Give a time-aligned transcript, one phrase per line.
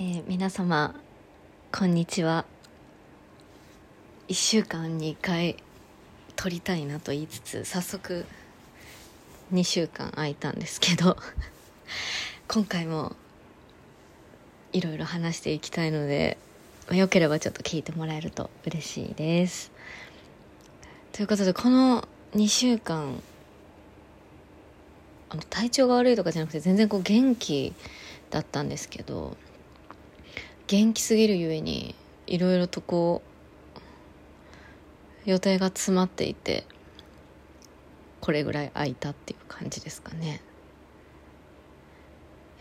[0.00, 0.94] えー皆様
[1.72, 2.44] こんにちは。
[4.28, 5.56] 1週間に1回
[6.36, 8.24] 撮りたいなと言いつつ早速
[9.52, 11.16] 2週間空いたんですけど
[12.46, 13.16] 今回も
[14.72, 16.38] いろいろ話していきたいので
[16.92, 19.72] よければちょっと聞いてもらえると嬉しいです。
[21.10, 22.06] ということでこの
[22.36, 23.20] 2週間
[25.30, 27.74] あの体調が悪いとかじゃなくて全然こう元気
[28.30, 29.36] だったんですけど
[30.68, 31.94] 元気すぎるゆえに
[32.26, 33.22] いろいろとこ
[35.24, 36.66] う予定が詰まっていて
[38.20, 40.42] これぐらい空いたっていう感じですかね。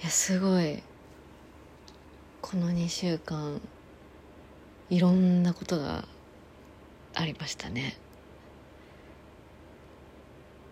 [0.02, 0.82] いやすごい
[2.42, 3.60] この2週間
[4.90, 6.08] いろんなことが
[7.14, 7.98] ありましたね。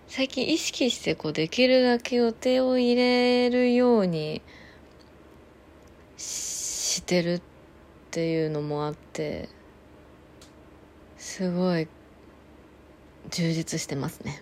[0.08, 4.42] 最近意識してこうできるだけ予定を入れるように
[7.06, 7.42] てるっ
[8.12, 9.50] ていうのもあって
[11.18, 11.88] すごい
[13.30, 14.42] 充実してますね。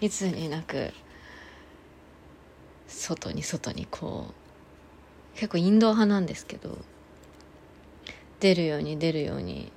[0.00, 0.92] いつになく
[2.86, 6.78] 外に外にこう結構インド派なんですけど
[8.40, 9.72] 出るように出るように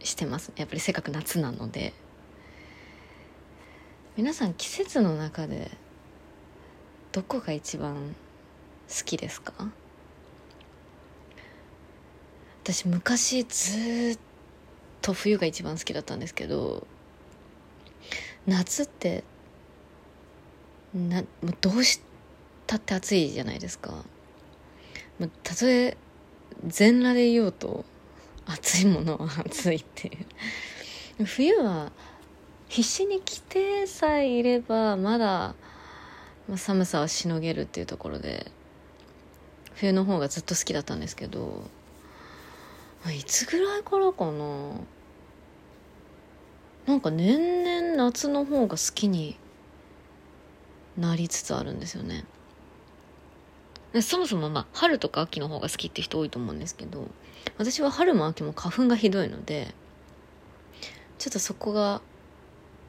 [0.00, 0.54] してますね。
[0.58, 1.92] やっぱりせっかく夏なので。
[4.14, 5.70] 皆さん季節の中で
[7.12, 8.14] どこが一番
[8.86, 9.54] 好きですか？
[12.62, 14.18] 私昔ずっ
[15.00, 16.86] と冬が一番好きだったんですけど
[18.46, 19.24] 夏って
[20.94, 22.00] なもうどうし
[22.66, 23.90] たって暑いじゃないですか。
[25.18, 25.96] もうたとえ
[26.66, 27.84] 全裸でいようと
[28.46, 30.10] 暑いものは暑いってい
[31.18, 31.24] う。
[31.24, 31.90] 冬は
[32.68, 35.54] 必死に着てさえいればまだ
[36.48, 38.50] ま寒さはしのげるっていうところで
[39.74, 41.64] 冬の方がずっと好きだったんですけど
[43.10, 44.74] いつぐらいからかな？
[46.86, 49.36] なんか年々夏の方が好きに
[50.96, 52.24] なりつつあるんですよね。
[54.00, 57.08] そもそもまあ春とか秋の方が好きって人多いと思うんですけど
[57.58, 59.74] 私は春も秋も花粉がひどいので
[61.18, 62.00] ちょっとそこが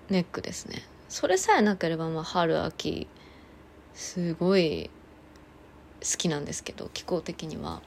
[0.10, 0.84] ネックですね。
[1.10, 3.08] それさえなければまあ春秋
[3.94, 4.90] すごい
[6.02, 7.82] 好きなんですけど気候的には。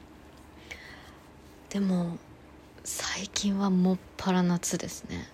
[1.69, 2.17] でも
[2.87, 5.27] 最近はもっぱら夏ですね。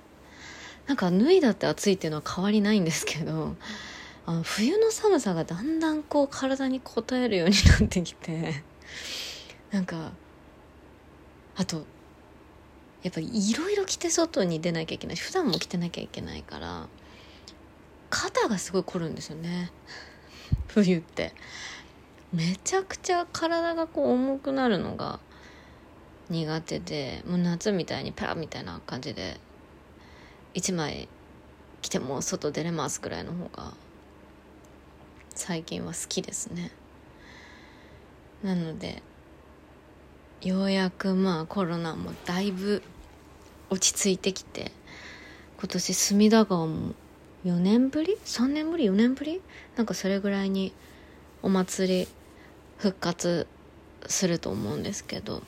[0.87, 3.55] なんか脱いだって暑いっていうのは変わりないんですけど
[4.25, 8.63] あの冬の寒さがだんだんこう体に応えるようになってきて
[9.71, 10.13] なんか
[11.55, 11.85] あと
[13.03, 16.87] やっぱいろいろ着て外に出なきゃいけない普段も着てなきゃいけないから
[18.09, 19.71] 肩がすごい凝るんですよね。
[20.67, 21.33] 冬って。
[22.33, 25.19] めちゃくちゃ体がこう重くなるのが
[26.33, 29.39] 苦手でもう夏みたいにパラみたいな感じで
[30.55, 31.07] 1枚
[31.83, 33.73] 着ても外出れますぐらいの方が
[35.35, 36.71] 最近は好きですね
[38.41, 39.03] なので
[40.41, 42.81] ようやくまあコロナもだいぶ
[43.69, 44.71] 落ち着いてきて
[45.59, 46.93] 今年隅田川も
[47.45, 49.41] 4年ぶり ?3 年ぶり ?4 年ぶり？
[49.75, 50.73] なんかそれぐらいに
[51.41, 52.07] お祭り
[52.77, 53.47] 復活
[54.07, 55.43] すると思うんですけど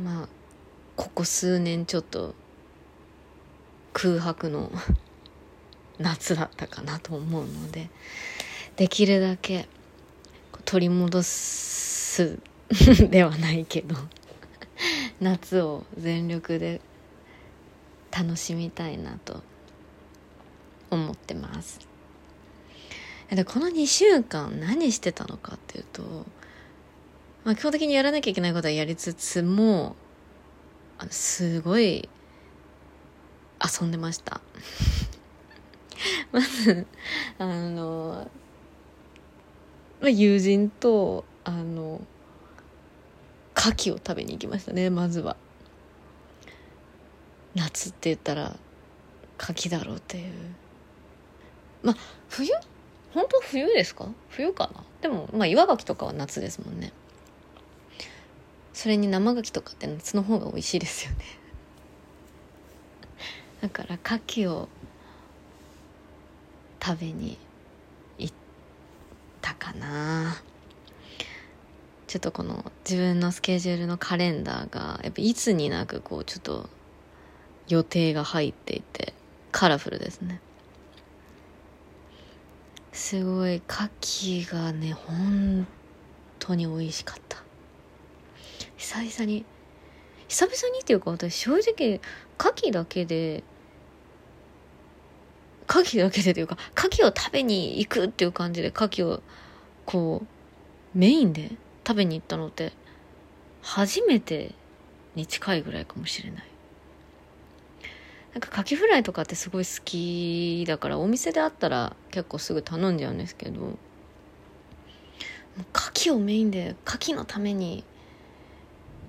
[0.00, 0.28] まあ
[0.96, 2.34] ここ数年ちょっと
[3.92, 4.70] 空白の
[5.98, 7.90] 夏だったかなと思うので
[8.76, 9.68] できるだけ
[10.64, 12.38] 取り戻す
[13.10, 13.96] ではないけど
[15.20, 16.80] 夏を全力で
[18.10, 19.42] 楽しみたいなと
[20.90, 21.80] 思ってます。
[23.30, 26.26] でこの2週間何してたのかっていうと、
[27.44, 29.96] まあ、基本的にやらなきゃいけないことはやりつつも
[30.98, 32.08] あのすごい
[33.80, 34.40] 遊んでました。
[36.30, 36.86] まず
[37.38, 38.30] あの、
[40.00, 42.00] まあ、友人とあの
[43.56, 45.36] 牡蠣を食べに行きましたねまずは。
[47.54, 48.56] 夏って言ったら
[49.38, 50.32] 牡蠣だろうっていう。
[51.82, 51.96] まあ
[52.28, 52.48] 冬？
[53.12, 54.08] 本当冬ですか？
[54.30, 54.84] 冬かな？
[55.02, 56.92] でもまあ岩牡蠣とかは夏ですもんね。
[58.72, 61.18] それに生牡蠣とかって夏の方が美味しいですよね。
[63.60, 64.68] だから牡蠣を
[66.82, 67.38] 食べに
[68.18, 68.34] 行っ
[69.40, 70.42] たかな。
[72.06, 76.68] ちょっとこの自分のスケジュールのカレンダーがやっぱいつになくこうちょっと
[77.68, 79.14] 予定が入っていて
[79.50, 80.40] カラフルですね。
[82.92, 85.66] すごい牡蠣がね本
[86.38, 87.41] 当に美味しかった。
[88.92, 89.46] 久々に。
[90.28, 92.00] 久々にっていうか私正直
[92.38, 93.42] 牡蠣だけで
[95.66, 99.22] 牡蠣だけでというか牡蠣を食べに行くっていう感じで牡蠣を
[99.86, 101.52] こうメインで
[101.86, 102.72] 食べに行ったのって
[103.62, 104.54] 初めて
[105.14, 106.44] に近いぐらいかもしれない。
[108.34, 113.78] なんかカキフライとかってすごい好きだからお店であったら結構すぐ頼んじゃうんですけど
[115.74, 117.84] 牡蠣をメインで牡蠣のために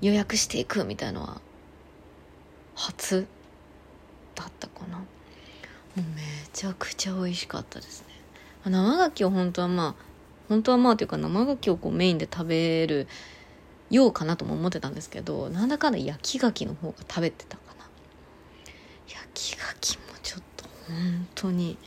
[0.03, 1.39] 予約していくみたいのは
[2.75, 3.25] 初
[4.35, 4.97] だったかな。
[4.97, 5.05] も
[5.97, 6.21] うめ
[6.51, 8.07] ちゃくちゃ美味しかったですね。
[8.65, 10.03] 生牡蠣を本当はまあ
[10.49, 13.07] 本当はまあというか生牡蠣をこうメインで食べる
[13.89, 17.85] ようかなとも思ってたんですけどなんだかんだ焼き牡蠣の方が食べてたかな。
[19.07, 21.77] 焼き牡蠣もちょっと本当に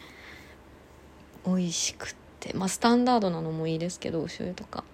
[1.47, 2.15] 美味しくっ
[2.47, 4.85] てまあスタンダードなのもいいですけどお醤油とか。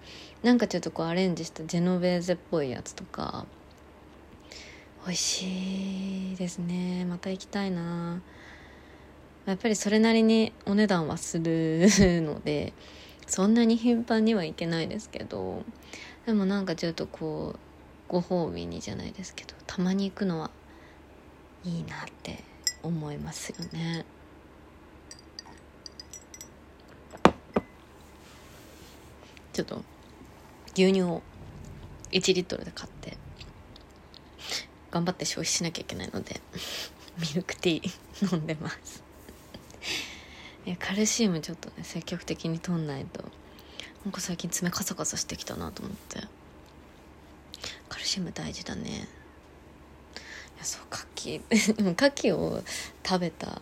[0.43, 3.45] なんかちょっとこうアレンジしたジェノベーゼっぽいやつとか。
[5.05, 7.05] 美味しいですね。
[7.05, 8.21] また行きたいな。
[9.45, 11.87] やっぱりそれなりにお値段はする
[12.21, 12.73] ので
[13.27, 15.63] そんなに頻繁にはいけないですけど。
[16.25, 17.59] でもなんかちょっとこう
[18.07, 20.51] ご褒美にじゃないですけどたまに行くのは
[21.65, 22.43] いいなって
[22.81, 24.05] 思いますよね。
[29.53, 29.83] ちょっと
[30.73, 31.21] 牛乳を
[32.11, 33.17] 1リットルで買って
[34.91, 36.41] 頑張って消費しなきゃいけないので
[37.19, 39.03] ミルクティー飲んでます。
[40.79, 43.23] カルシウムちょっとね積極的に取んないと
[44.05, 46.27] なんか最近爪カサカサしてきたなと思って。
[47.89, 48.89] カルシウム大事だね。
[48.91, 51.41] いやそう牡蠣
[51.77, 52.63] でも牡蠣を
[53.05, 53.61] 食べた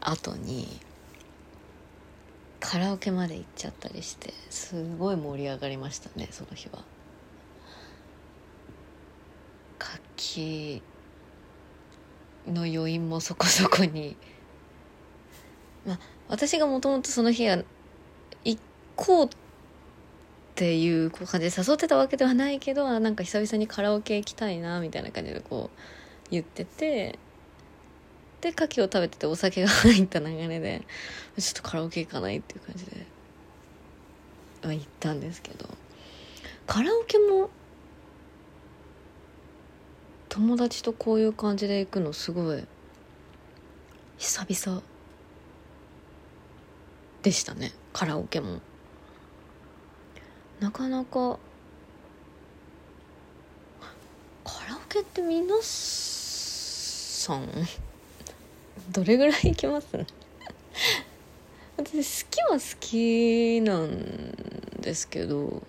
[0.00, 0.80] 後に
[2.62, 6.84] カラオケまで行っちゃったりしてすごい盛り上がりましたねその日は。
[9.80, 10.82] 牡蠣
[12.46, 14.16] の余韻もそこそこに。
[15.84, 15.98] まあ
[16.28, 17.58] 私がもともとその日は
[18.44, 18.58] 行
[18.94, 19.28] こうっ
[20.54, 25.78] ていう感じで誘ってたわけではないけどなんか久々にカラオケ行きたいなみたいな感じでこう
[26.30, 27.18] 言ってて
[28.42, 30.82] で牡蠣を食べててお酒が入った流れで
[31.38, 33.06] ちょっとカラオケ行かないっていう感じで
[34.62, 35.66] 行ったんですけど。
[36.66, 37.50] カラオケも
[40.28, 42.64] 友達とこういう感じで行くのすごい
[44.16, 44.82] 久々
[47.22, 48.60] でしたねカラオケも。
[50.60, 51.38] なかなか
[54.44, 57.48] カラオケって皆さん
[58.90, 59.86] どれぐらい行きます？
[61.76, 65.62] 私好きは好きなんですけど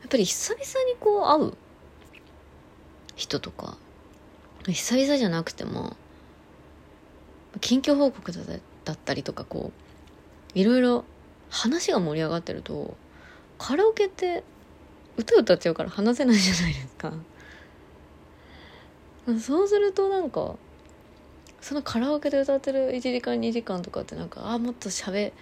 [0.00, 1.54] やっぱり久々にこう会う
[3.16, 3.76] 人とか
[4.66, 5.96] 久々じゃなくても
[7.60, 8.40] 近況報告だ
[8.84, 9.72] だったりとかこ
[10.54, 11.04] ういろいろ
[11.50, 12.96] 話が盛り上がってると
[13.58, 14.44] カラオケって
[15.16, 17.12] 歌歌っちゃうから話せないじゃないですか。
[19.40, 20.56] そうするとなんか
[21.60, 25.32] そのカラオケで歌ってる1時間2時間とかってなんかあもっとしゃべ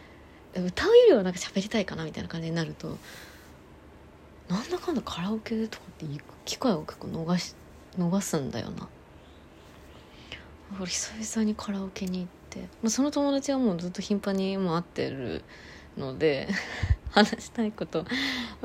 [0.54, 2.96] 歌うよりはなんか喋りたいかなみたいな感じになると
[4.48, 7.54] なんだかんだカラオケとかって行く機会を結構逃し
[7.98, 8.88] 逃すんだよな。
[10.80, 15.44] 俺久々にカラオケに行って、まあ、その友達はもうずっと頻繁にも会ってる
[15.96, 16.48] ので
[17.10, 18.04] 話したいこと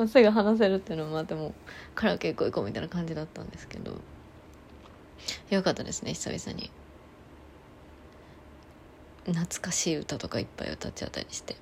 [0.08, 1.54] すぐ話せるっていうのもあっても
[1.94, 4.00] カラオケ行こう行こうみたいな感じだったんですけど
[5.52, 6.72] よかったですね久々に。
[9.25, 11.56] 懐かしい歌とかいっぱい歌っちゃったりして。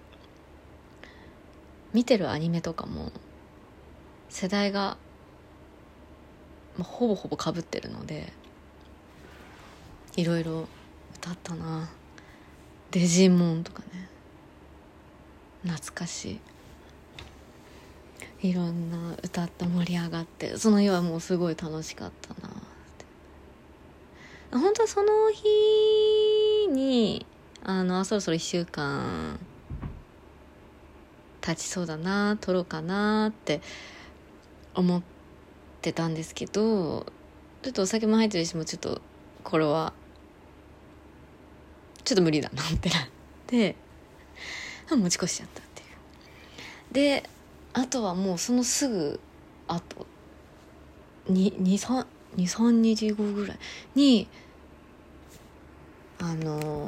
[1.94, 3.12] 見てるアニメとかも
[4.30, 4.98] 世代が、
[6.78, 8.32] まあ、ほぼほぼかぶってるので
[10.16, 10.68] いろいろ
[11.16, 11.90] 歌ったな。
[12.92, 14.10] デジモンとかね。
[15.64, 16.40] 懐かし
[18.42, 18.50] い。
[18.50, 22.52] いろんな歌った盛り上がってその日はもうすごい楽しかったなっ
[24.52, 24.58] て。
[24.58, 27.26] 本当はその日に
[27.64, 29.40] あのそろそろ1週間
[31.42, 33.62] 経ちそうだな撮ろうかなって
[34.76, 35.02] 思っ
[35.82, 37.06] てたんですけど
[37.62, 39.02] ちょっとお酒も入ってるしもうちょっと
[39.44, 39.94] これは
[42.04, 43.08] ちょっと無理だなってなっ
[43.48, 43.76] て
[44.90, 45.90] 持ち越しちゃったっていう。
[46.94, 47.30] で
[47.74, 49.20] あとはもうそのすぐ
[49.68, 50.08] あと
[51.28, 53.58] 23日後ぐらい
[53.96, 54.28] に
[56.20, 56.88] あの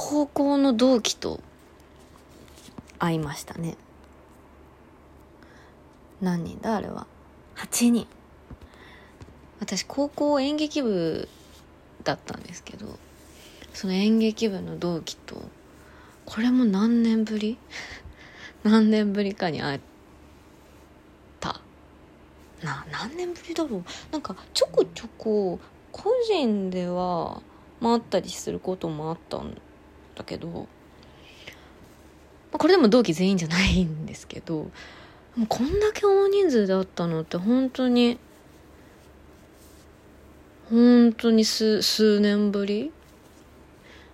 [0.00, 1.40] 高校の同期と
[3.00, 3.76] 会いましたね。
[6.20, 7.08] 何人だあれは
[7.56, 8.06] ？8人。
[9.58, 11.28] 私高校演劇部
[12.04, 12.96] だったんですけど
[13.74, 15.42] その演劇部の同期と
[16.26, 17.58] これも何年ぶり？
[18.62, 19.80] 何年ぶりかに会っ
[21.40, 21.60] た。
[22.62, 23.84] な何年ぶりだろう？
[24.12, 25.58] なんかちょこちょこ
[25.90, 27.42] 個人では
[27.82, 29.60] 回ったりすることもあったん
[30.18, 30.66] だけど
[32.52, 34.70] これでも同期全員じゃないんですけど
[35.36, 38.18] もうこんだけ大人数で会ったのって本当に
[40.68, 42.92] 本当に数数年ぶり、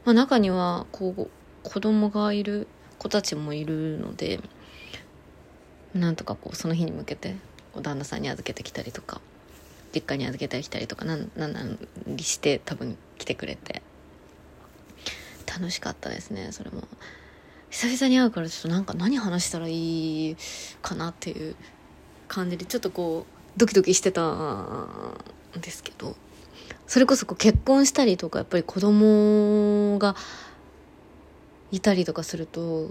[0.04, 1.28] まあ、中にはこう
[1.62, 2.68] 子供がいる
[2.98, 4.40] 子たちもいるので
[5.94, 7.36] なんとかこうその日に向けて
[7.80, 9.20] 旦那さんに預けてきたりとか
[9.94, 13.82] 実家に預けたり来たりとかなんなんなんりして多分来てくれて。
[15.46, 16.82] 楽しかったですねそれも。
[17.70, 20.36] 久々に会うからちょっとなんか何話したらいい
[20.80, 21.56] かなっていう
[22.28, 25.18] 感じでちょっとこうドキドキしてたん
[25.60, 26.16] ですけど。
[26.86, 30.16] それこそこう結婚したりとかやっぱり子供が
[31.70, 32.90] いたりとかすると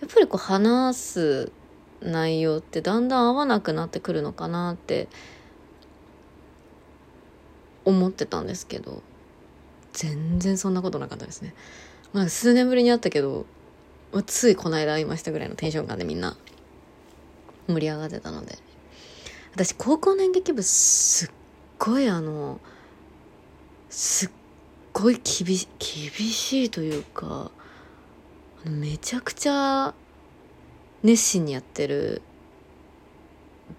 [0.00, 1.52] やっぱりこう話す
[2.00, 5.08] 内容ってだんだん合わなくなってくるのかなって
[7.84, 9.02] 思ってたんですけど。
[9.96, 11.54] 全然そんなことなかったですね。
[12.12, 13.46] まあ、数年ぶりに会ったけど、
[14.12, 16.36] まあ、ついこの間会いましたぐらいのテンション感でみんな
[17.66, 18.58] 盛り上がってたので。
[19.56, 21.30] 私高校の演劇部すっ
[21.78, 22.60] ごいあの
[23.88, 24.30] すっ
[24.92, 27.50] ごい厳し厳しいというか
[28.66, 29.94] めちゃくちゃ
[31.02, 32.20] 熱心にやってる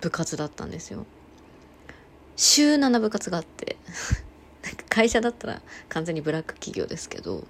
[0.01, 1.05] 部活だったんですよ。
[2.35, 3.77] 週7部活があって。
[4.63, 7.45] なんか会社だったら完全にブラック企業ですけど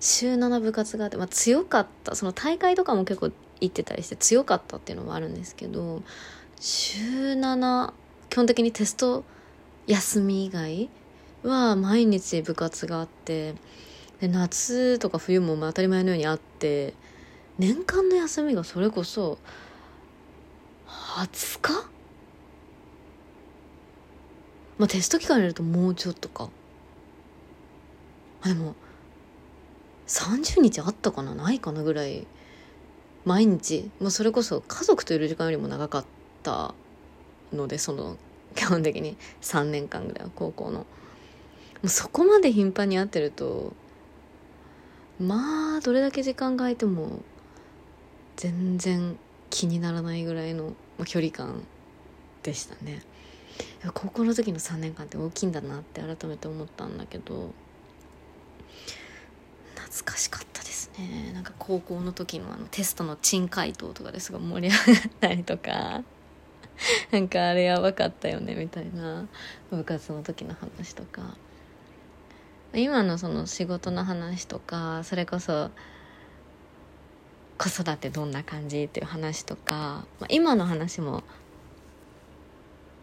[0.00, 6.02] 週7部活があって、まあ、強かったその大会とかも結構行ってたりして強かったっていうのもあるんですけど
[6.60, 7.92] 週7
[8.28, 9.24] 基本的にテスト
[9.86, 10.88] 休み以外
[11.44, 13.54] は毎日部活があって
[14.20, 16.94] で夏とか冬も当たり前のようにあって
[17.58, 19.38] 年間の休みがそれこそ
[20.86, 21.92] 20日？
[24.78, 26.48] まあテスト期間入れるともうちょっとか。
[28.42, 28.74] あでも
[30.06, 31.34] 30日あったかな？
[31.34, 32.26] ないかなぐらい
[33.24, 36.04] 毎日、まあ、それこそ家族といる時間よりも長かっ
[36.42, 36.74] た
[37.52, 38.16] のでその
[38.54, 39.16] 基本的に。
[39.40, 40.80] 3年間ぐらいは高校の。
[40.80, 40.86] も
[41.84, 43.72] うそこまで頻繁に会ってると
[45.20, 47.20] まあどれだけ時間が空いても
[48.36, 49.16] 全然
[49.50, 50.74] 気にならないぐらいの
[51.04, 51.64] 距離感
[52.42, 53.02] でしたね。
[53.90, 57.52] 高校の時の3年間って大きいんだなって改めて思ったんだけど
[59.74, 61.32] 懐かしかったですね。
[61.34, 66.02] なんか高校の時のあのテストの珍回答とかですごい盛り上がったりとか。
[67.12, 69.26] なんかあれやばかったよねみたいな。
[69.70, 71.36] 部活の時の話とか。
[72.74, 75.70] 今のその仕事の話とかそれこそ
[77.58, 81.22] 子育てどんな感じっていう話とか、まあ、今の話も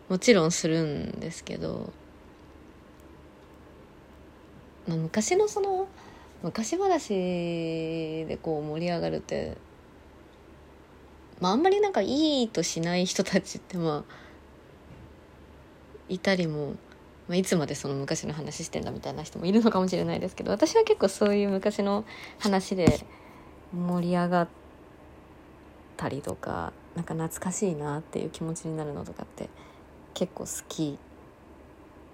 [0.09, 1.93] もちろんするんですけど、
[4.87, 5.87] まあ、昔のその
[6.41, 9.55] 昔話でこう盛り上がるって
[11.39, 14.13] まああんまりなんかいいとしない人たちってまあ
[16.07, 16.75] いたりも、
[17.27, 22.03] まあ、いつまでその昔の話してんだみたいな人もいるのかもしれないですけど私は結構そういう昔の
[22.39, 23.05] 話で
[23.73, 24.47] 盛り上がっ
[25.97, 29.49] たりとかなんか懐かしいなっていう気持ちになるのとかって
[30.19, 30.99] 結構好き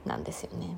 [0.05, 0.77] なんですよね。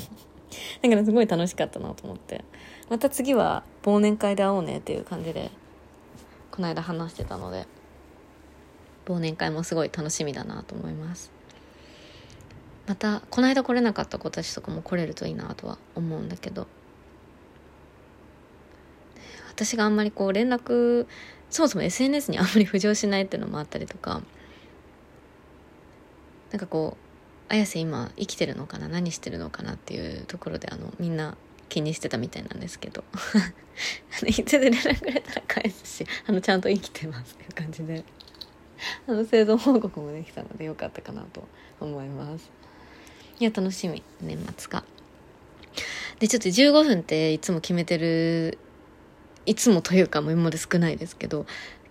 [0.82, 2.44] だからすごい楽しかったなと思って。
[2.90, 5.50] また次は忘年会で会おうねっていう感じで
[6.50, 7.66] この間話してたので
[9.06, 11.32] 忘年会もすごい楽しみだなと思います。
[12.86, 16.66] またこの間来れなかった子たちとかも来れるといいなとは思うんだけど。
[19.48, 21.06] 私があんまりこう連絡
[21.48, 24.20] そもそも SNS にあんまり浮上しないっていうのもあったりとか
[26.50, 26.96] なんかこ
[27.48, 28.88] う綾瀬今生きてるのかな？
[28.88, 31.36] 何してるのかなっていうところであのみんな
[31.68, 33.04] 気にしてたみたいなんですけど。
[34.26, 38.04] いつで連絡くれたら返すしあのちゃんと生きてますっていう感じで。
[39.08, 41.46] あの生存報告もできたのでよかったかなと
[41.80, 42.50] 思います。
[43.38, 44.02] いや楽しみ。
[44.20, 44.84] 年末か。
[46.18, 48.58] でちょっと15分っていつも決めてる
[49.44, 51.46] いつもというかも今まで少ないですけど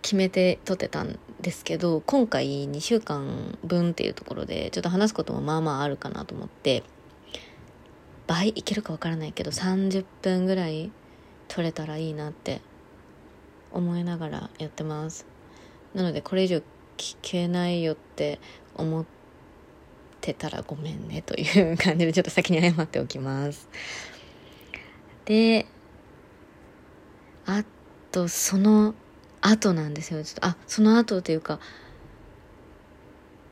[0.06, 6.84] 決めて撮ってたんですけど今回2週間分っていうところでちょっと話すこともまあまああるかなと思って
[8.28, 10.92] 倍いけるかわからないけど30分ぐらい
[11.48, 12.62] 撮れたらいいなって
[13.72, 15.26] 思いながらやってます。
[15.96, 16.62] なのでこれ以上
[16.98, 18.40] 聞けないよって
[18.76, 19.06] 思っ
[20.22, 23.68] てたらごめんねという感じでちょっと先に謝っておきます。
[25.26, 25.66] で
[27.48, 27.64] あ
[28.12, 28.94] とその
[29.42, 30.24] 後なんですよ。
[30.24, 31.60] ちょっとあその後っていうか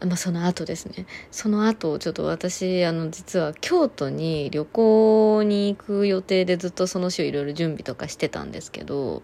[0.06, 1.06] まあその後ですね。
[1.32, 9.22] その後ちょっと私あの実は京都に旅行に行く予定でずっとその週いろいろ準備とかしてたんですけど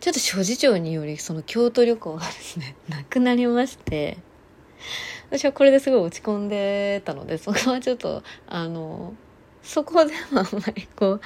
[0.00, 4.18] ちょっと諸事情によりその京都旅行がですねなくなりまして
[5.30, 9.14] 私はこれですごい落ち込んでたのでそこはちょっとあの
[9.62, 11.20] そこではあんまりこう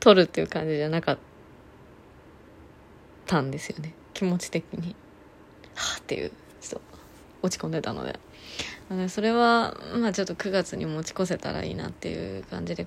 [0.00, 1.18] 取るっていう感じじゃなかっ
[3.26, 3.94] たんですよね。
[4.14, 4.94] 気持ち的に。
[5.74, 6.98] はあっていうちょっと
[7.42, 8.18] 落ち込んでたので。
[9.08, 12.86] それはまあちょっと9月に持ち越せたらいいなっていう感じで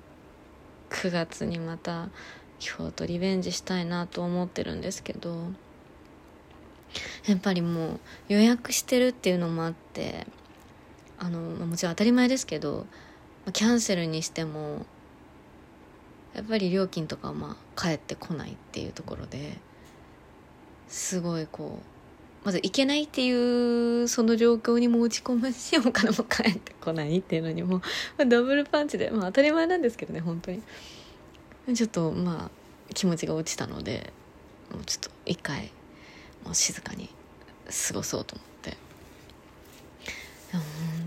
[0.90, 2.08] 9月にまた
[2.58, 5.50] 京都リベンジしたいなと思ってるんですけど
[7.26, 10.26] やっぱりもう予約してるっていうのもあって
[11.18, 12.86] あのもちろん当たり前ですけど
[13.52, 14.84] キャンセルにしても
[16.34, 19.58] やっぱり料金とかまあ返ってこないっていうところで
[20.88, 27.82] すごいこうまず行けないっていうその状況にも落ち込むし お金も返ってこないっていうのにも
[28.18, 30.62] ダブルパンチでまあ当たり前なんですけどね本当に。
[31.76, 34.12] ちょっとまあ気持ちが落ちたので
[34.72, 35.70] もうちょっと一回
[36.44, 37.08] もう静かに
[37.88, 38.76] 過ごそうと思って。
[40.52, 40.60] 本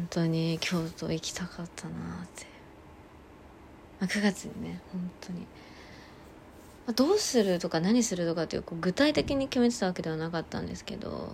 [0.09, 2.54] 当に京都行きたかったなって。
[3.99, 5.45] まあ、9月にね本当に、ま
[6.89, 11.33] あ、どうするとか何するとかっていうこう具体的に決めてたわけではなかったんですけど。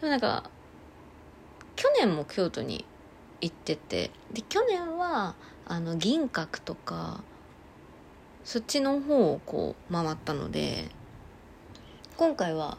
[0.00, 0.50] でもなんか
[1.76, 2.84] 去年も京都に
[3.40, 5.34] 行っててで去年は
[5.66, 7.22] あの銀閣とか
[8.44, 10.88] そっちの方をこう回ったので
[12.16, 12.78] 今回は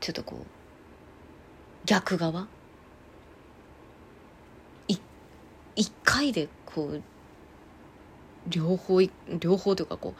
[0.00, 0.46] ちょっとこう
[1.84, 2.46] 逆側
[5.78, 7.02] 一回でこう
[8.48, 9.00] 両方
[9.38, 10.14] 両方というかこ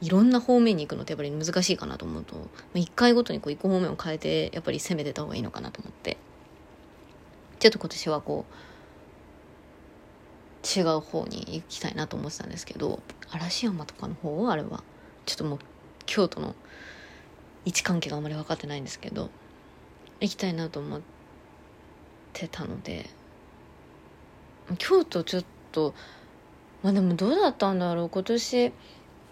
[0.00, 6.16] ういろんな方面に行くのってやっぱり難しいかなと思うと一回ごとにこう行く方面を変えてやっぱり攻めてた方がいいのかなと思って。
[7.62, 14.82] ちょっと今年はこう違う方に行きたいなと思ってたんですけど嵐山とかの方あれは
[15.26, 15.58] ちょっともう
[16.04, 16.56] 京都の
[17.64, 19.30] 位置関係があんまり分かってないんですけど
[20.20, 21.00] 行きたいなと思っ
[22.32, 23.08] てたので
[24.78, 25.94] 京都ちょっと
[26.82, 28.72] まあでもどうだったんだろう今年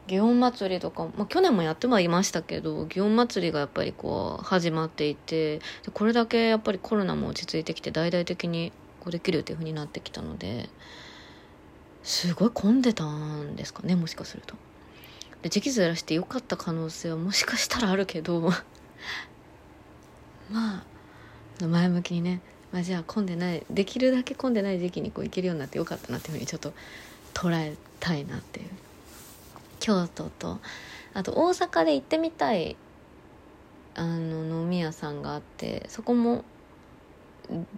[0.07, 5.61] 祇園祭りとか、まあ、去年もやってはいましたけど祇園祭りがやっぱりこう始まっていて
[5.95, 10.69] これだけやっぱりコロナも落ち着いてきて大々的にこうできるっていうふうになってきたので
[12.03, 14.57] すごい混んでたんですかねもしかすると。
[15.43, 18.41] で時期ずらしてよかった可能性はもしかしたらあるけど
[20.51, 20.85] ま
[21.63, 26.73] あ前向きにねまあ、じゃあ混んでないできるだけ混んでない時期にこう行けるようになってよかったなっていうふうにちょっと
[27.35, 28.69] 捉えたいなっていう
[29.81, 30.61] 京都と
[31.15, 32.77] あと大阪で行ってみたい
[33.95, 36.45] あの飲み屋さんがあってそこも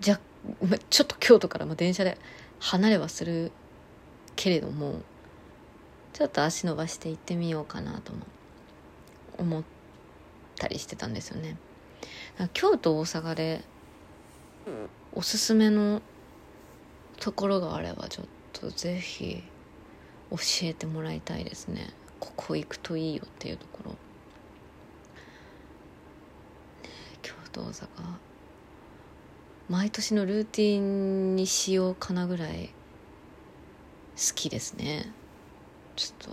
[0.00, 0.20] じゃ
[0.90, 2.18] ちょっと京都からも電車で
[2.60, 3.50] 離れはする
[4.36, 5.00] けれども
[6.12, 8.26] ちょっと足伸ばして行ってみようかなとも
[9.38, 9.62] 思っ
[10.56, 11.56] たりしてたんですよね。
[12.52, 13.62] 京都大阪で
[15.12, 16.00] おすすめの
[17.18, 19.42] ところがあればちょっとぜひ
[20.30, 21.92] 教えてもらいたいですね。
[22.20, 23.96] ここ行くといいよっていうところ、ね、
[27.20, 27.88] 京都大阪
[29.68, 32.70] 毎年のルーティンにしようかなぐらい
[34.16, 35.10] 好きですね。
[35.96, 36.30] ちょっと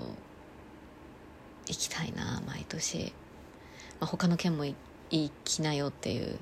[1.67, 3.13] 行きたいな毎年、
[3.99, 4.75] まあ、他の県も行
[5.43, 6.37] きなよっていう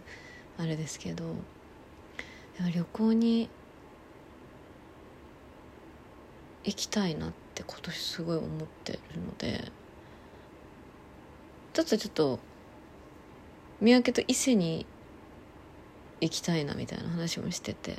[0.57, 1.23] あれですけど。
[2.59, 3.49] 旅行に
[6.63, 8.49] 行きたいなって今年すごい思っ
[8.83, 9.71] てるので
[11.73, 12.39] ちょっとちょっと
[13.79, 14.85] 三宅と伊勢に
[16.19, 17.97] 行きたいなみたいな話もしてて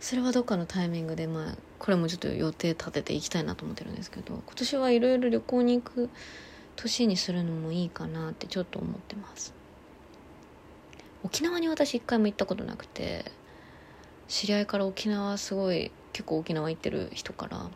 [0.00, 6.10] それはどっかのタイミングでまあこれもちょっと予定立てて行きたいなと思ってるんですけど今年はいろいろ旅行に行く
[6.74, 9.61] 年にするのもいいかなってちょっと思ってます。
[11.24, 13.24] 沖縄に私一回も行ったことなくて
[14.28, 17.68] 知り合いから沖縄すごい結構沖縄行ってる人から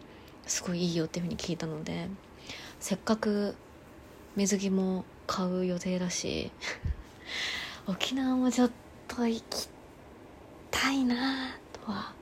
[0.47, 2.09] すごいいいよっていうふうに聞いたので
[2.81, 3.55] せっかく
[4.37, 6.51] 水着も買う予定だし
[7.87, 8.71] 沖縄もちょっ
[9.09, 9.69] と行き
[10.71, 11.15] たいな
[11.73, 12.15] とは。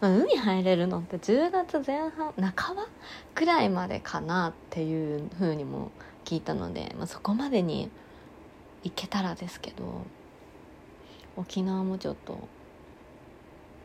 [0.00, 2.86] まあ、海入れるのって10月前半半ば
[3.34, 5.90] くらいまでかなっていうふうにも
[6.24, 7.90] 聞いたので、まあ、そこまでに
[8.84, 10.04] 行けたらですけど
[11.38, 12.36] 沖縄もちょっと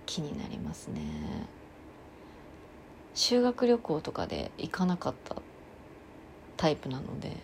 [0.08, 1.02] 気になりますね。
[3.14, 5.36] 修学旅行とかで行かなかった
[6.58, 7.30] タイプなので。
[7.30, 7.36] ね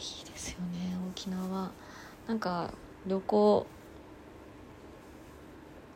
[0.00, 1.70] いいですよね沖縄。
[2.26, 2.74] なんか
[3.06, 3.66] 旅行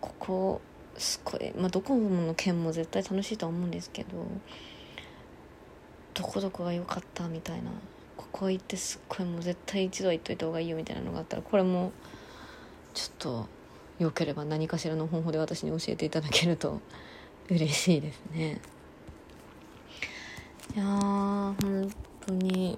[0.01, 0.61] ここ
[0.97, 4.11] すごいまあどこの県も絶対楽しいとは思うんですけど
[6.15, 7.73] どこどこが良かったみたいな。
[8.35, 11.93] こ行ってすっごいもう絶対一度は行っといた方がいいよみたいなのがあったらこれも
[12.93, 13.49] ちょっと
[14.01, 16.81] よければ何かしらの方法で私に教えていただけると
[17.49, 18.61] 嬉しいですね。
[20.75, 20.89] いやー
[21.63, 21.93] 本
[22.27, 22.77] 当に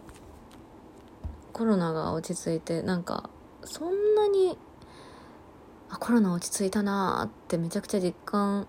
[1.54, 3.30] コロナが落ち着いてなんか
[3.64, 4.58] そんなに
[5.88, 8.66] あコロナ落ち着いたなーってめちゃくちゃ実感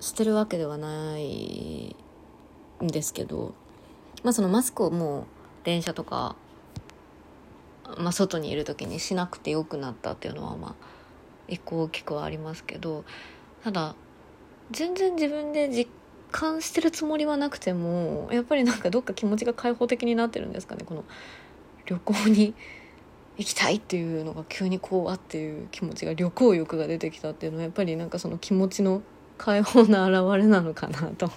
[0.00, 1.94] してるわけではない
[2.82, 3.54] んですけど
[4.22, 5.24] まあそのマスクをもう
[5.64, 6.36] 電車とか、
[7.98, 10.74] まあ、外にいる時にしなくてよくなったっていうのはまあ
[11.48, 13.04] 一個大きくはありますけど
[13.62, 13.94] ただ
[14.70, 15.88] 全然自分で実
[16.32, 20.84] 感してるつもりはなくてもやっぱりなんかどっか気持ちが開放的になってるんですかね。
[20.84, 21.04] この
[21.86, 22.54] 旅行に
[23.38, 29.02] 行きたいっていうのが急にこうあっていう気持ちが旅行欲が出てきたっていうのはやっぱりなんかその気持ちの
[29.38, 31.30] 解放な表れなのかなと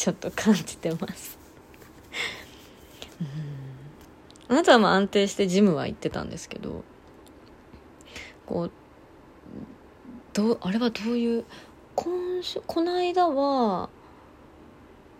[0.00, 1.38] ちょっと感じてます。
[3.20, 3.26] うん。
[4.48, 6.84] あなたはまあ安定してジムは行ってたんですけど
[8.46, 8.70] こう
[10.32, 11.44] どうあれはどういう
[11.96, 13.90] 今週この間は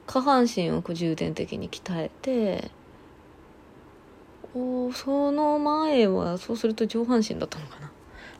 [0.06, 2.70] 下半身を重点的に鍛えて
[4.54, 7.92] おその前はそうすると上半身だったのかな。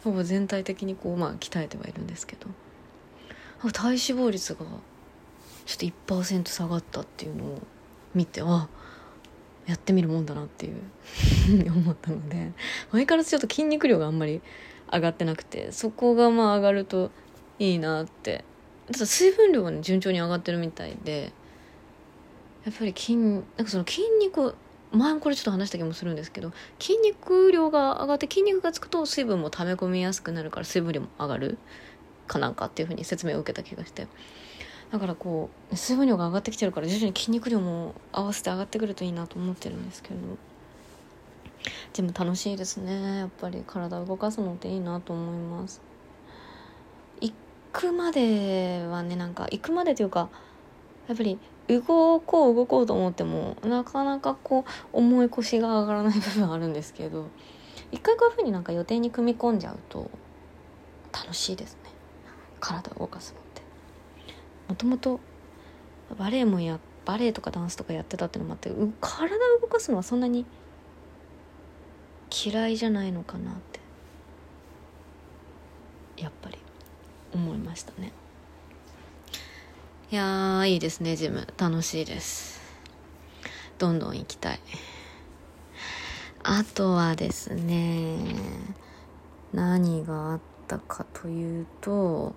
[0.04, 2.46] ほぼ全体的にこうまあ鍛えてはいるんですけど。
[3.74, 4.64] 体脂肪率が
[5.70, 7.58] ちょっと1%下がったっていうのを
[8.12, 8.68] 見てあ
[9.66, 10.82] やってみるもんだなっていう
[11.70, 12.50] 思ったので
[12.90, 14.40] 前からちょっと筋肉量があんまり
[14.92, 17.12] 上がってなくてそこがまあ上がると
[17.58, 18.44] いいなって。
[18.92, 21.32] ただ水分量はね順調に上がってるみたいで
[22.64, 24.56] やっぱり筋なんかその筋肉
[24.90, 31.58] 前もこれちょっと話した気もするんですけど筋肉量が上がって筋肉がつくと水分も溜め込みやすくなるから水分量も上がる
[32.26, 34.08] かなんかっていうふうに説明を受けた気がして。
[34.90, 40.16] だからこう水分量が上がってきてるから徐々に筋肉量も合わせて上がってくるといいなと思ってるんですけど
[41.92, 45.80] でも楽しいですねやっぱり体を動かすのっていいなと思います。
[47.20, 47.32] 行
[47.72, 50.28] くまではねなんか行くまでというか
[51.06, 57.28] やっぱり動こう動こうと思ってもなかなかこう重い腰が上がらない部分あるんですけど
[57.92, 60.10] 一回こういうふうになんか予定に組み込んじゃうと
[61.12, 61.90] 楽しいですね。
[62.60, 63.49] 体を動かすの。
[64.70, 65.18] もともと
[66.16, 70.46] バレエもやバレエとかダンスとかやってたってのもあって体を動かすのはそんなに
[72.30, 73.54] 嫌いじゃないのかなっ
[76.14, 76.58] てやっぱり
[77.34, 78.12] 思いましたね。
[80.12, 81.48] いやいいですねジム。
[81.58, 82.60] 楽しいです。
[83.78, 84.60] どんどん行きたい。
[86.44, 88.18] あとはですね
[89.52, 92.36] 何があったかというと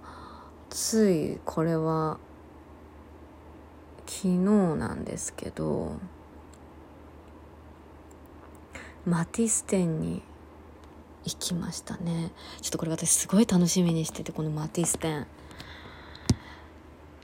[0.73, 2.17] ついこれは
[4.07, 4.37] 昨日
[4.75, 5.97] なんですけど
[9.05, 10.23] マティス展に
[11.25, 12.31] 行きましたね。
[12.59, 15.27] ちょっとこれ私すごい楽しみにしててこのマティス展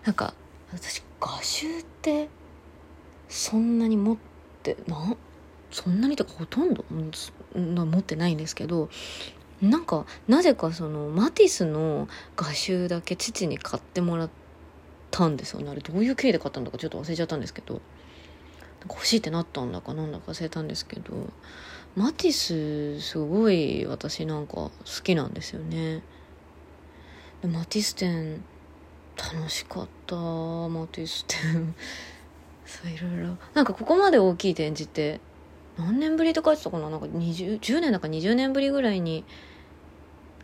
[0.03, 0.35] なんか
[0.71, 2.29] 私画集って
[3.29, 4.17] そんなに持っ
[4.61, 5.15] てな
[5.71, 8.89] そんなにとかほとんど持ってないんですけど
[9.61, 14.29] なんかなぜかそのマティスの画集だけ父に買ってもらっ
[15.11, 15.69] たんですよね。
[15.69, 17.81] あれどういう経緯で買ったんだかちょっと忘れちゃったんですけど。
[18.87, 21.11] 欲しいってなったんだかなんだか忘れたんですけど。
[21.95, 24.71] マティスすごい私なんか好
[25.03, 26.01] きなんですよね。
[27.43, 28.43] マティス展
[29.17, 30.15] 楽しかった。
[30.15, 31.75] マティス展。
[32.65, 33.37] そういろいろ。
[33.53, 35.19] なんかここまで大きい展示って
[35.77, 36.89] 何年ぶりとか言ってたかな。
[36.89, 39.25] なんか20 10年だか20年ぶりぐらいに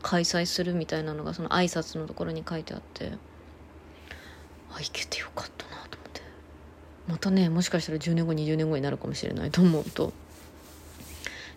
[0.05, 3.13] 開催するみたいなのがその挨拶のところに書いてあって。
[4.71, 6.21] あ行けてよかったなと思って。
[7.07, 10.13] またねもしかしたら10年後20年後になるかもしれないと思うと。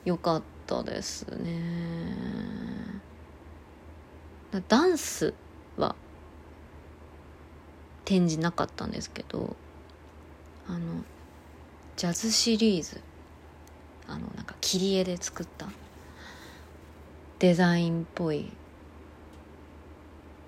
[0.06, 1.60] よかったですね。
[4.66, 5.34] ダンス
[5.76, 5.94] は
[8.06, 9.56] 展示なかったんですけど
[10.66, 10.78] あの
[11.96, 13.02] ジャズシリーズ
[14.06, 15.66] あのなんか切り絵で作った
[17.38, 18.50] デザインっぽい。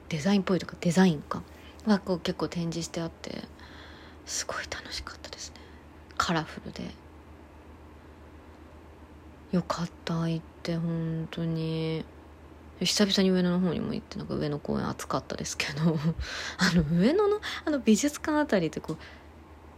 [0.09, 1.43] デザインっぽいとかデザインか。
[1.87, 3.43] がこう結構展示してあって
[4.27, 5.57] すごい楽しかったですね。
[6.17, 6.83] カラフルで。
[9.53, 10.77] よかった行って。
[10.77, 12.05] 本当に。
[12.81, 15.97] 久々に上野の方にも行ってなんか上野公園暑かったですけど。
[16.59, 18.99] あの上野のあの美術館あたりってこう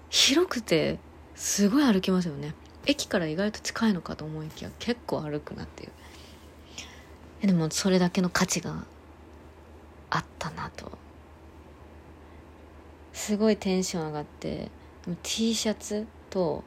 [0.09, 0.99] 広くて
[1.35, 2.55] すごい歩きますよね。
[2.87, 5.93] 駅から意外と近いのかと思いきや結構歩くなっていう。
[7.43, 8.85] でもそれだけの価値が
[10.11, 10.93] あったなと。
[13.13, 14.71] すごいテンション上がって
[15.23, 16.65] T シャツと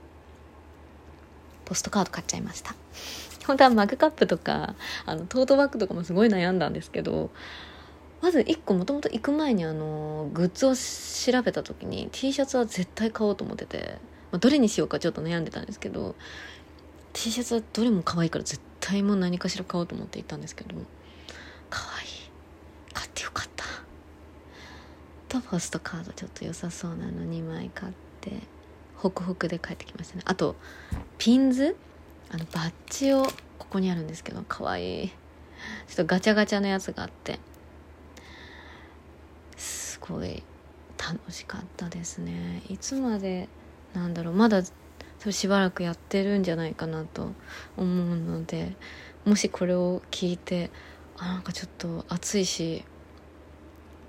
[1.66, 2.76] ポストカード買っちゃいました。
[3.46, 7.30] 本当はマグカップとかあのトートバッグとかもすごい悩んだんですけど
[8.22, 13.98] まず1個もともと行く前にあのグッズを調べた時に T シャツは絶対買おうと思ってて、
[14.32, 16.16] まあ、どれにしようかちょっと悩んでたんですけど
[17.14, 20.76] T シャツはどれも可愛いから絶対も何かしら買おうと思って行ったんですけど
[21.70, 22.08] 可愛い。
[22.94, 23.66] 買ってよかった。
[25.28, 27.26] とポストカードちょっと良さそうなの。
[27.26, 28.32] 2枚買って。
[28.96, 30.22] ホクホクで帰ってきましたね。
[30.26, 30.56] あと
[31.18, 31.76] ピンズ？
[32.32, 33.24] あのバッジを
[33.58, 35.08] ここにあるんですけど可愛い。
[35.10, 35.14] ちょ
[35.94, 37.40] っとガチャガチャのやつがあって。
[39.58, 40.44] すごい
[40.98, 42.62] 楽しかったですね。
[42.70, 43.50] いつまで
[43.94, 44.34] なんだろう。
[44.34, 44.64] まだ
[45.32, 47.32] しばらくやってるんじゃないかなと
[47.78, 48.76] 思うので
[49.26, 50.70] もしこれを聞いて
[51.18, 52.84] あなんかちょっと暑いし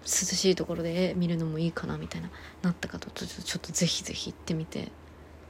[0.02, 2.31] 涼しいところで見るのもいいかなみたいな
[2.62, 3.26] なったかとちょ
[3.57, 4.92] っとぜひぜひ行ってみて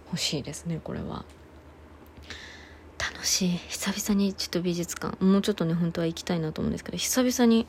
[0.07, 1.25] ほしいですねこれは。
[2.99, 3.49] 楽しい。
[3.69, 7.67] 久々にちょっと美術館もうちょっとね本当は行きたいなと思うんですけど久々に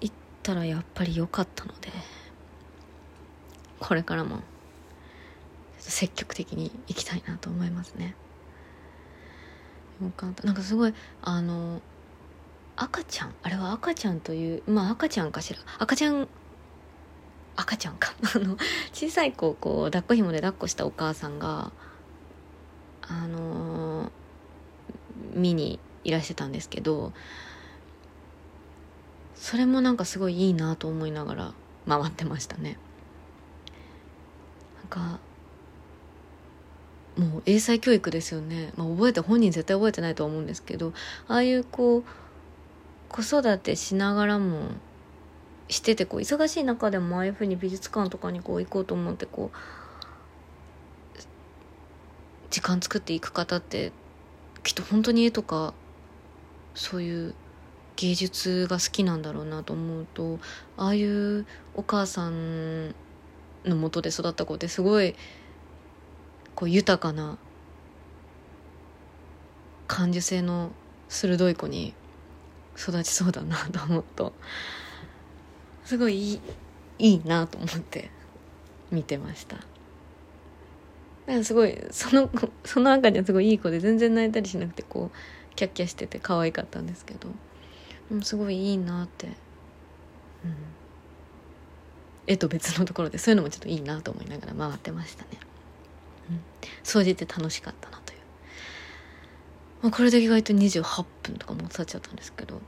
[0.00, 1.88] 行ったらやっぱり良かったので
[3.80, 4.40] これからも。
[5.90, 8.14] 積極的に行きたいなと思いますね。
[10.02, 10.44] よかった。
[10.44, 11.80] なんかすごいあの
[12.76, 13.34] 赤ちゃん？
[13.42, 15.60] あれは赤ちゃんというまあ赤ちゃんかしら。
[15.78, 16.28] 赤ちゃん
[17.56, 18.14] 赤ちゃんか。
[18.34, 18.56] あの
[18.92, 21.72] 小さい子をこう抱っこ紐で抱っこしたお母さんが
[23.08, 24.10] あの、
[25.32, 27.12] 見にいらしてたんですけど
[29.34, 31.54] それもなんかすごいいいなと思いながら
[31.86, 32.78] 回ってましたね。
[34.78, 35.20] なんか
[37.16, 40.92] もう英才教育ですよね、まあ、覚えて本人絶対覚えてないとは思うんですけど
[41.28, 42.04] ああいうこう
[43.08, 44.68] 子育てしながらも
[45.68, 49.56] しててこう忙しい中でもああいうふうに美術館とかにこう行こうと思ってこう
[52.50, 53.92] 時間作っていく方って
[54.62, 55.74] きっと本当に絵とか
[56.74, 57.34] そういう
[57.96, 60.38] 芸術が好きなんだろうなと思うと
[60.76, 62.94] ああいうお母さん
[63.64, 65.14] のもとで育った子ってすごい
[66.56, 67.38] こう豊かな
[69.86, 70.72] 感受性の
[71.08, 71.94] 鋭い子に
[72.76, 74.32] 育ちそうだなと思うと
[75.84, 76.40] すごいいい
[76.98, 78.10] いいなと思って
[78.90, 79.58] 見てました。
[81.26, 82.28] なんかすごいその
[82.64, 87.28] その赤ちゃんすごいいい子で全然泣いたりしなくてこうキャッキャしてて可愛かったんですけど
[88.08, 89.34] でもすごいいいなってうん。
[92.28, 95.30] 絵と別のところでそういうのもちょっといいなと思いながら回ってましたね、
[96.30, 96.40] うん、
[96.82, 98.18] 掃除って楽しかったなという、
[99.82, 102.60] まあ、これで意外と28分とかも経っちゃったんですけど。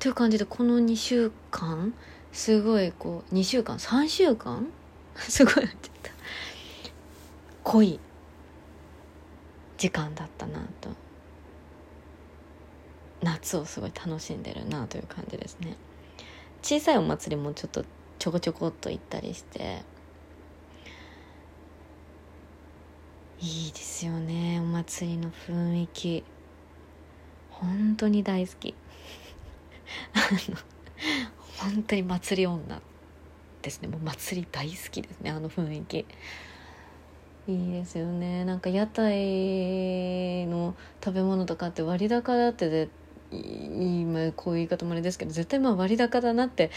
[0.00, 1.92] という感じでこの2週間
[2.32, 4.66] すごいこう2週間3週間？
[5.16, 6.12] すごい なっちゃった。
[7.64, 8.00] 濃い
[9.76, 10.88] 時間だったなと。
[13.22, 15.76] 夏をすごい楽しんでるなという感じですね。
[16.62, 17.84] 小さいお祭りもちょっと
[18.18, 19.82] ちょこちょこっと行ったりして
[23.42, 26.24] いいですよねお祭りの雰囲気。
[27.48, 28.74] 本当に大好き。
[30.12, 30.18] あ
[30.50, 30.56] の
[31.56, 32.82] 本当に祭り女
[33.62, 33.88] ですね。
[33.88, 36.06] もう祭り大好きですねあの雰囲気。
[37.48, 38.44] いいですよね。
[38.44, 42.88] なんか屋台の食べ物とかって割高だってで
[43.32, 46.70] 今こういう言い方もあれですけど絶対まあ割高だなって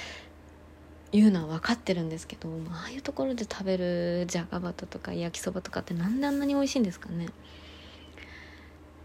[1.14, 7.28] いうのは分かってるんですけどああいうところで食べるじゃがバタとか焼きそばとかってなんであんなに美味しいんですかね。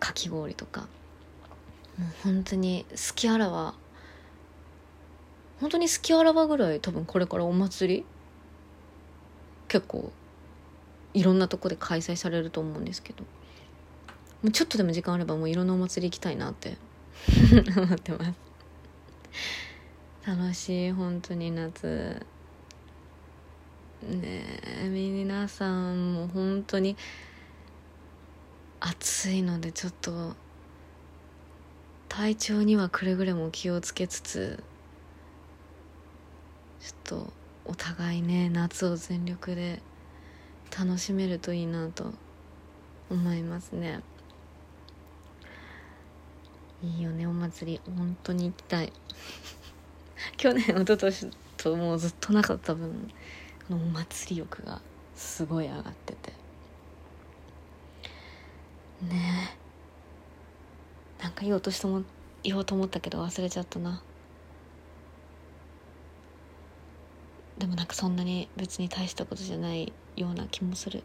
[0.00, 0.88] かき氷とか。
[1.98, 3.74] もう本当に好きあらは
[5.60, 8.04] 本当に好きあらばぐらい多分これからお祭り。
[9.68, 10.10] 結構
[11.12, 13.24] いろんなとこで開催されると思うんですけど。
[14.42, 16.78] もうちょっとでも時間あればもういろんなお祭り行きたいなって。
[17.76, 18.32] 思ってます。
[20.28, 22.20] 楽しい本当に夏。
[24.02, 24.44] ね
[24.84, 26.98] え皆さんも本当に
[28.78, 30.36] 暑いのでちょっと
[32.10, 34.62] 体調にはくれぐれも気をつけつつ
[36.78, 37.32] ちょっと
[37.64, 39.80] お互いね夏を全力で
[40.78, 42.12] 楽しめるといいなと
[43.08, 44.00] 思いますね。
[46.82, 47.80] いいよねお祭り。
[47.96, 48.92] 本当に行きたい。
[50.36, 53.12] 去年一昨年ともうずっとなかった分
[53.68, 54.80] このお祭り欲が
[55.14, 56.32] すごい上がってて。
[59.02, 59.54] ね
[61.20, 61.22] え。
[61.22, 62.02] なんか言おうとしても
[62.42, 64.02] 言おうと思ったけど忘れちゃったな。
[67.58, 71.02] でもなんかそんなに別に大したことじゃないような気もする。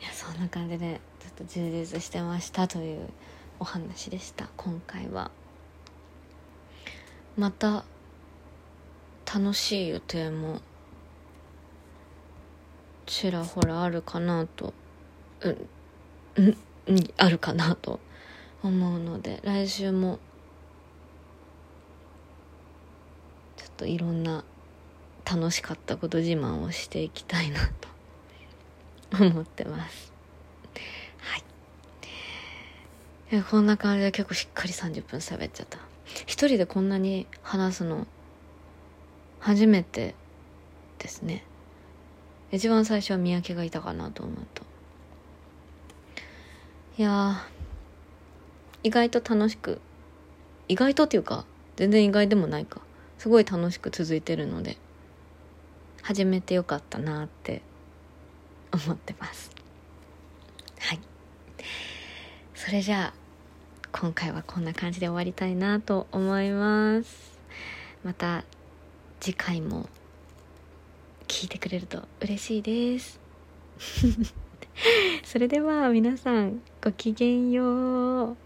[0.00, 3.10] いやそんな感じでちょっと充実してましたという
[3.60, 5.30] お話でした今回は。
[7.36, 7.84] また
[9.32, 10.60] 楽しい予定も
[13.06, 14.74] ちらほらあるかなと
[15.40, 15.68] うん
[16.36, 16.56] うん
[17.16, 18.00] あるかなと
[18.62, 20.18] 思うので来週も
[23.56, 24.44] ちょっといろんな
[25.24, 27.60] 楽しかったこと自慢をしていきたいな
[29.10, 30.12] と思ってます。
[31.18, 31.36] は
[33.38, 33.42] い。
[33.44, 35.91] こんな感じで結構しっかり30分喋っちゃった。
[36.26, 38.06] 一人でこんなに話すの
[39.40, 40.14] 初めて
[40.98, 41.44] ですね。
[42.52, 44.62] 一番最初は三宅がいたかなと思うと
[46.98, 47.46] いや
[48.82, 49.80] 意外と楽しく
[50.68, 51.46] 意外とっていうか
[51.76, 52.82] 全然意外でもないか。
[53.16, 54.76] すごい楽しく続いてるので
[56.02, 57.62] 始めてよかったなって
[58.72, 59.50] 思ってます。
[60.80, 61.00] はい。
[62.54, 63.21] それじゃあ
[63.92, 67.38] 今回はこんな感じで終わりたいなと思います。
[68.02, 68.44] また
[69.20, 69.86] 次回も
[71.28, 73.20] 聞いてくれると嬉しいです。
[75.22, 78.41] それでは皆さんごきげんよう。